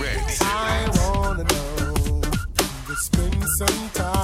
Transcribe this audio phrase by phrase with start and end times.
[0.00, 0.40] Rex.
[0.40, 2.20] I wanna know.
[2.96, 4.19] Spend some time.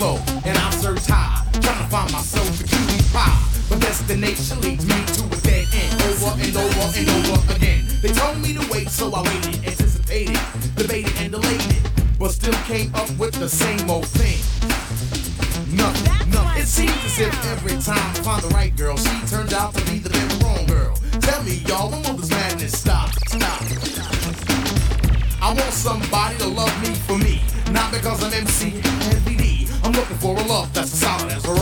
[0.00, 3.48] Low, and I search high, trying to find myself a cutie pie.
[3.68, 7.84] But destination leads me to a dead end, over and over and over again.
[8.00, 10.38] They told me to wait, so I waited, anticipated,
[10.76, 11.82] debated and delayed it,
[12.18, 14.38] but still came up with the same old thing.
[15.76, 16.62] Nothing, nothing.
[16.62, 19.84] It seems as if every time I find the right girl, she turns out to
[19.90, 20.94] be the very wrong girl.
[21.20, 23.10] Tell me, y'all, when will this madness stop?
[23.28, 23.62] Stop.
[25.40, 27.42] I want somebody to love me for me,
[27.72, 29.37] not because I'm MC Heavy.
[29.88, 31.57] I'm looking for a love that's solid as a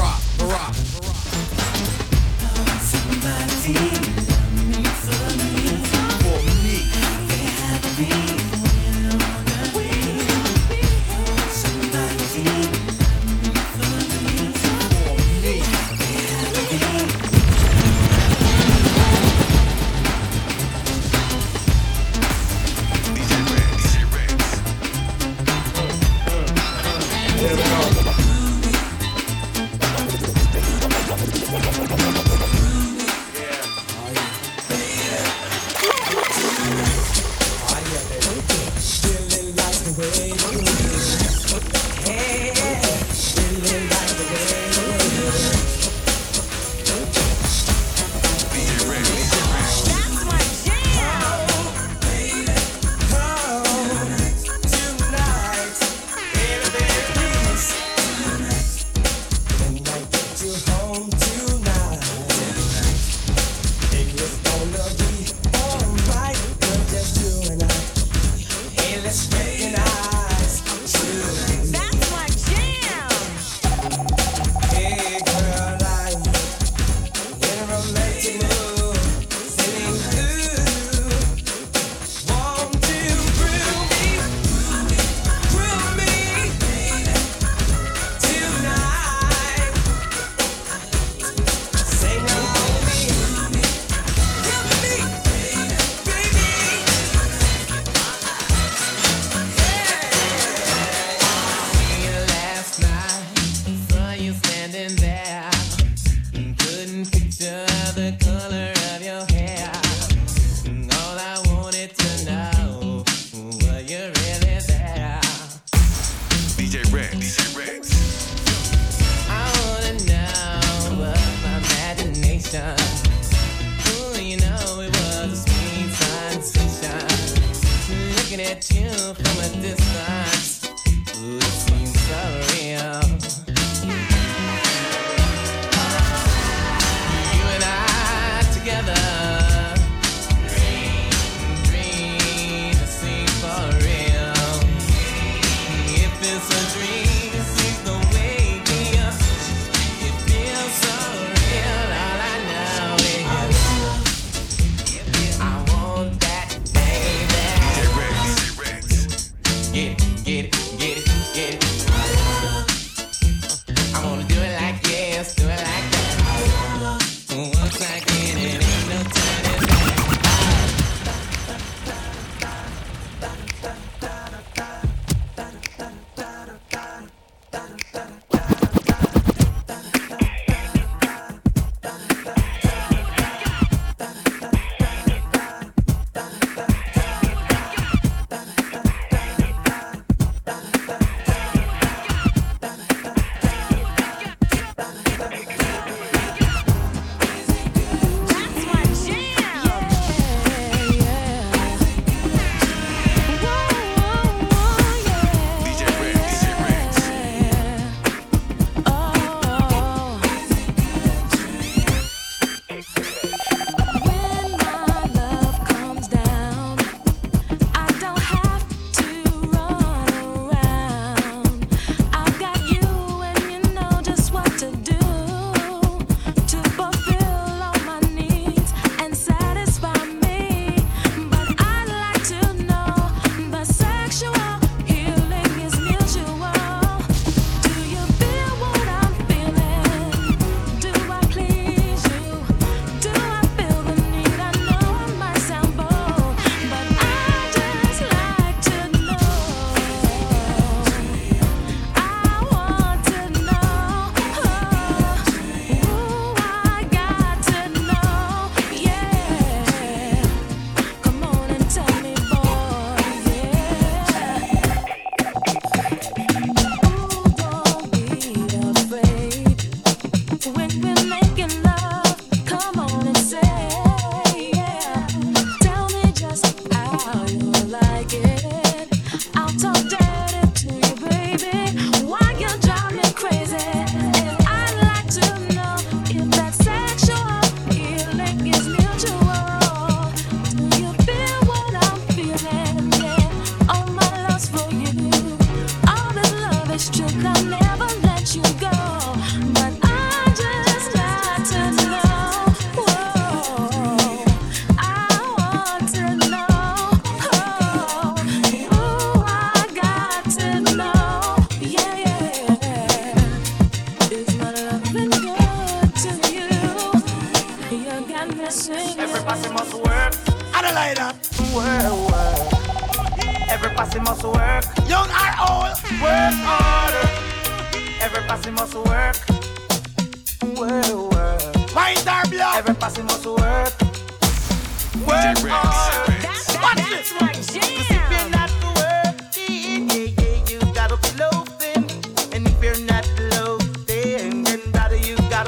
[69.06, 69.45] That's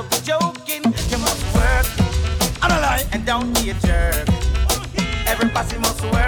[0.02, 0.82] gotta joking.
[1.10, 1.86] You must work
[2.62, 3.06] I don't like.
[3.12, 4.28] and don't be a jerk.
[5.26, 5.98] Everybody must.
[6.04, 6.27] Work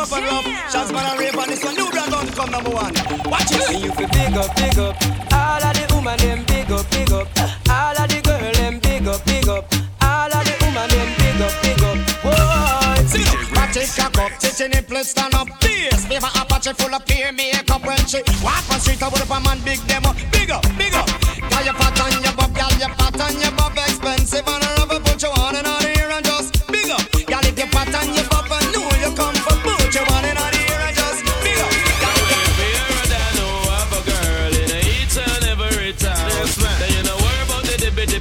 [0.00, 0.72] up up and rough.
[0.72, 1.74] Shots man and rape on this one.
[1.76, 2.94] New brand bound to come number one.
[3.28, 3.68] Watch it.
[3.68, 4.96] And you feel big up, big up.
[5.32, 7.28] All of the woman them big up, big up.
[7.68, 9.64] All of the girl them big up, big up.
[10.00, 11.98] All of the woman them big up, big up.
[12.24, 15.48] Whoa, See, Apache cock up, titty nipple stand up.
[15.60, 19.02] Bass, me have a Apache full of peer makeup when she walk on street.
[19.02, 20.89] I would up a man big them up, big up, big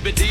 [0.03, 0.29] DJ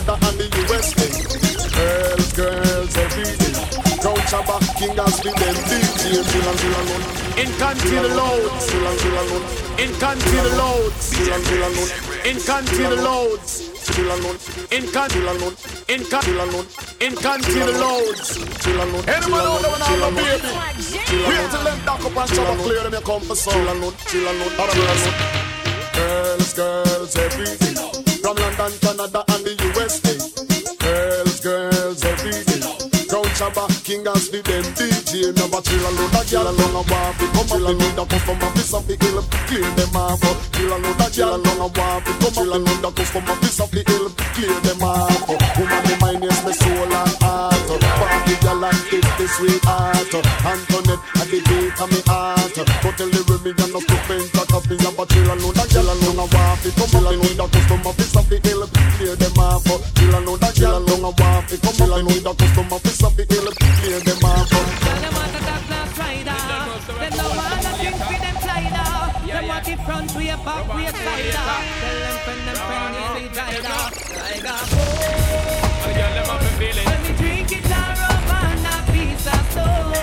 [0.00, 1.08] Canada, and the USA.
[1.76, 3.52] Girls, girls, every day.
[4.00, 7.04] Count Shabba, King Ashley, them DJ, chill and chill alone.
[7.36, 9.44] In country the loads, chill and chill alone.
[9.78, 11.90] In country the loads, chill and chill alone.
[12.24, 13.50] In country the loads,
[13.92, 14.38] chill alone.
[14.72, 15.56] In country alone.
[15.88, 16.66] In country alone.
[17.00, 18.26] In country the loads,
[18.60, 19.04] chill alone.
[19.08, 20.50] Anyone out there when I'm a baby?
[21.28, 23.52] Wait till them dock up and Shabba clear them, you come for some.
[23.52, 25.40] Chill alone, chill alone, chill alone.
[25.92, 28.00] Girls, girls, every day.
[28.20, 29.59] From London, Canada, and the
[33.90, 35.34] King Ashley, them DJ.
[35.34, 37.58] Never chill alone, that girl alone a want to come up.
[37.58, 39.18] They need a customer, piece of the hill,
[39.50, 40.22] clear them off.
[40.54, 42.46] Chill alone, that girl alone a want to come up.
[42.54, 45.26] They need a customer, piece of the hill, clear them off.
[45.58, 47.66] Woman, the mind is my soul and heart.
[47.98, 50.14] Party girl and take the sweetheart.
[50.46, 52.54] Antoinette, at the beat of me heart.
[52.54, 54.78] Go tell the women and no stupid talk of me.
[54.78, 57.10] But chill alone, that girl alone a want to come up.
[57.10, 59.66] They need a customer, piece of the hill, clear them off.
[59.98, 61.90] Chill alone, that girl alone a want to come up.
[61.90, 64.48] They need a customer, piece of the hill, clear them off.
[64.50, 66.40] Tell them what the top class rider.
[67.00, 68.90] Them no want nothing for them slider.
[69.26, 71.46] Them want the front way, back way, slider.
[71.80, 73.80] Tell them friend, them friend, easy rider.
[74.20, 74.58] Tiger,
[75.80, 76.86] And the girl them have me feeling.
[76.90, 79.94] when we drink it, a rub and a piece of stone.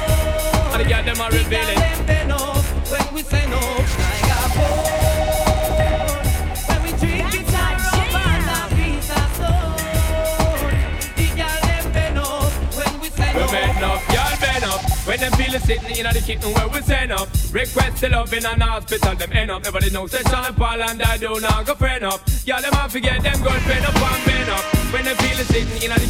[0.74, 1.80] And the girl them are The girl revealing.
[1.80, 3.62] them bend up when we say no.
[15.18, 17.28] When them feel it sitting in the kitchen where we send up.
[17.52, 19.64] Request the love in an hospital, them end up.
[19.64, 22.22] Nobody knows that Sean Paul and I do not go friend up.
[22.46, 24.27] Y'all them have to get them good friend up and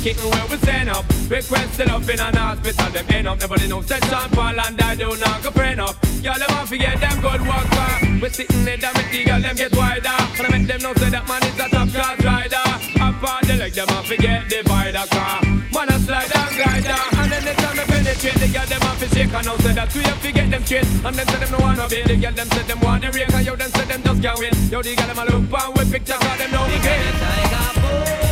[0.08, 1.06] in the kitchen where we send up.
[1.30, 3.40] Request the love in an hospital, them end up.
[3.40, 5.96] Nobody knows that Sean Paul and I do not friend up.
[6.22, 8.02] Y'all them to get them good work back.
[8.22, 10.18] We sitting there that make the girl them get wider.
[10.38, 12.68] And I make them know say that man is a top class rider.
[13.00, 15.42] Up on the leg, them off forget divider car.
[15.44, 17.02] Man a slide and glider.
[17.20, 19.34] And then the time I penetrate, the girl them off shake.
[19.34, 20.88] And now say that we have to get them straight.
[21.06, 22.02] And them say them no wanna be.
[22.04, 23.34] The girl them say them the rake.
[23.34, 24.54] And yo them say them just can't win.
[24.72, 28.27] Yo the girl them a look and we pictures of them know we get.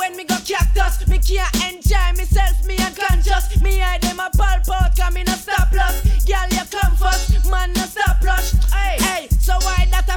[0.00, 3.60] When me go cactus, me can't enjoy myself, me unconscious.
[3.60, 6.00] Me eye them a pulp out, come in a stop loss.
[6.24, 8.52] Girl you come first, man no stop rush.
[8.72, 10.16] Hey, hey, so why that I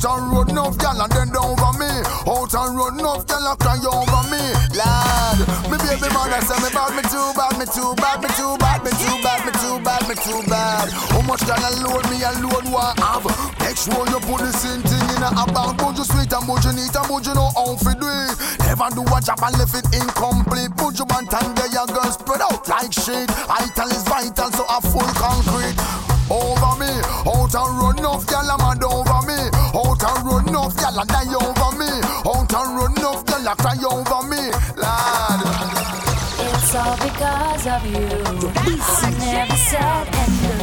[0.00, 1.90] Out on road, enough gal and then over me.
[2.24, 4.40] Out on road, enough gal a cry over me.
[4.72, 5.38] Lad,
[5.68, 8.82] me baby mother say me bad, me too bad, me too bad, me too bad,
[8.82, 9.59] me too bad, me too bad.
[9.70, 13.22] How much gal alone me alone want have?
[13.62, 15.78] Make sure you put the same thing in a bank.
[15.78, 18.34] But you sweet and but you neat and but you know how to do it.
[18.66, 20.74] Never do a job and left it incomplete.
[20.74, 23.30] Put your band and there you go spread out like shit.
[23.30, 25.78] Vital is vital, so a full concrete.
[26.30, 26.90] Over me,
[27.26, 29.38] out and run off, gyal a mad over me.
[29.70, 31.90] Out and run off, gyal a die over me.
[32.26, 34.09] Out and run off, gyal a cry over
[37.62, 38.48] because of you.
[38.52, 40.56] I never said and do.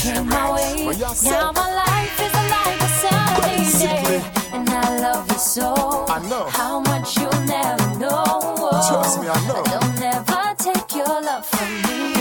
[0.00, 0.96] Came my way.
[1.24, 4.22] Now my life is a life of Sunday.
[4.52, 6.06] And I love you so.
[6.08, 6.46] I know.
[6.50, 8.70] How much you'll never know.
[8.88, 9.62] Trust me, I know.
[9.64, 12.14] They'll never take your love from me.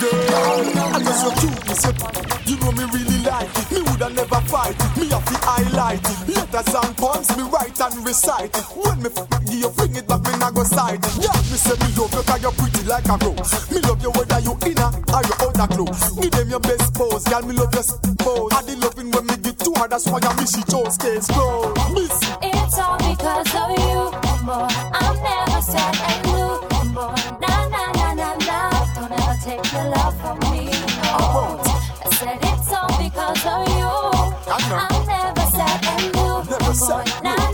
[0.00, 0.14] girl,
[0.94, 1.22] I just
[1.68, 1.92] me say,
[2.46, 3.85] you know me really like it.
[4.06, 4.76] Woulda never fight.
[4.96, 6.02] Me have to highlight.
[6.28, 8.54] Letters and poems me write and recite.
[8.76, 11.02] When me f- give you bring it back, me nah go side.
[11.18, 13.70] Yeah, me say me love you 'cause you're pretty like a rose.
[13.70, 16.10] Me love you whether you inner or you outer clothes.
[16.20, 17.42] Give them your best pose, girl.
[17.42, 17.84] Me love your
[18.18, 18.52] pose.
[18.52, 19.88] I the loving when me give to her.
[19.88, 21.74] That's why I miss she chose case close.
[21.92, 22.14] Miss.
[22.42, 24.00] It's all because of you,
[24.46, 24.68] boy.
[25.00, 26.60] I'm never sad and blue,
[26.94, 27.14] boy.
[27.42, 28.70] Nah, nah, nah, nah, nah.
[28.94, 30.70] Don't ever take your love from me.
[31.02, 31.10] No.
[31.18, 31.72] Uh-huh.
[32.04, 33.85] I said it's all because of you.
[36.78, 37.45] Now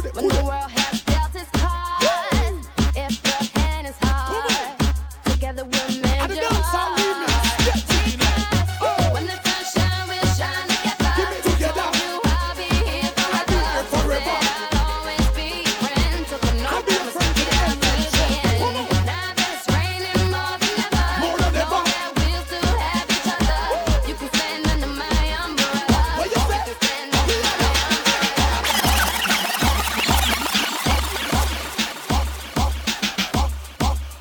[0.00, 0.79] Put it, put it.